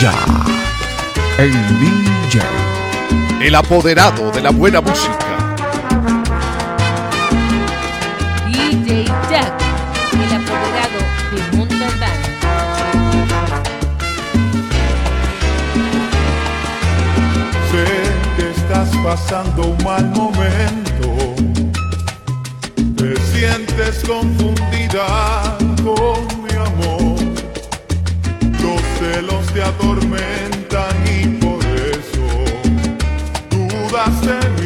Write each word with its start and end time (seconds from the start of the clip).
ya. 0.00 0.12
El 1.38 1.52
DJ. 1.52 2.40
El 3.42 3.54
apoderado 3.54 4.30
de 4.30 4.40
la 4.40 4.50
buena 4.50 4.80
música. 4.80 5.18
DJ 8.48 9.04
Jack, 9.30 9.52
el 10.14 10.32
apoderado 10.40 11.00
de 11.32 11.56
Montalbán. 11.56 12.18
Sé 17.70 17.84
que 18.36 18.50
estás 18.50 18.88
pasando 19.04 19.66
un 19.66 19.84
mal 19.84 20.06
momento. 20.10 21.34
Te 22.96 23.16
sientes 23.32 24.02
confundida 24.06 25.58
con 25.84 26.39
atormentan 29.70 30.96
y 31.06 31.28
por 31.38 31.64
eso 31.64 32.26
dudas 33.50 34.20
de. 34.22 34.59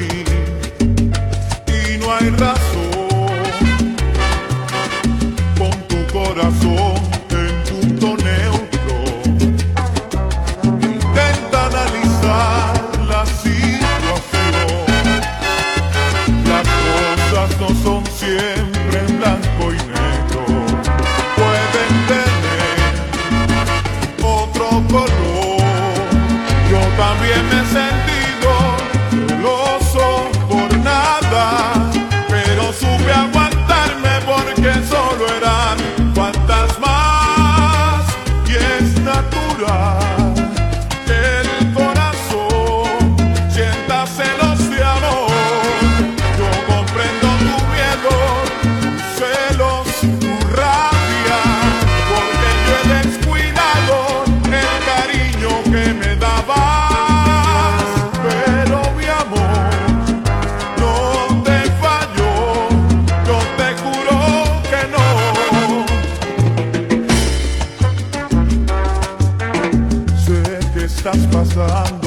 Stadtmasse 71.05 71.61
an. 71.61 72.04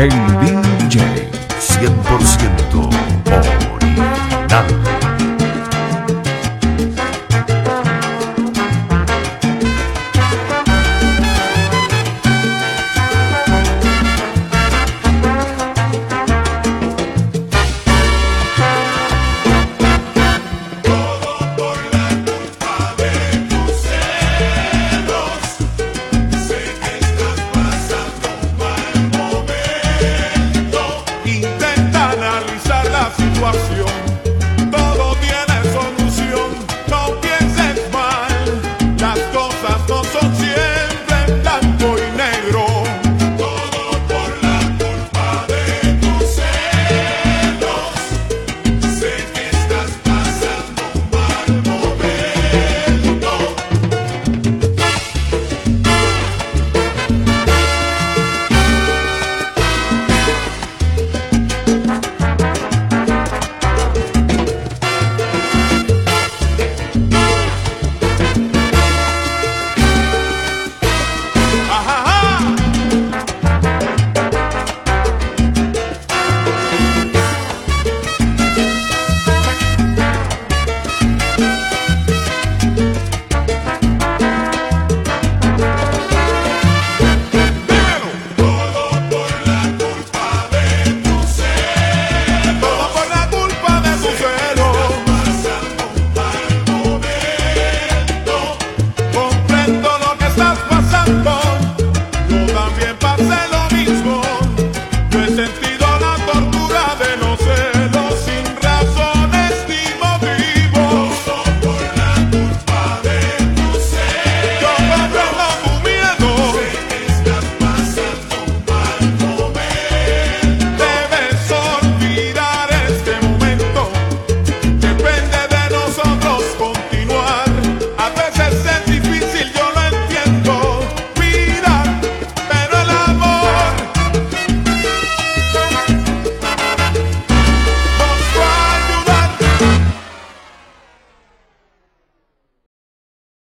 El 0.00 0.08
DJ 0.08 1.28
100% 1.60 2.88
original. 3.74 4.89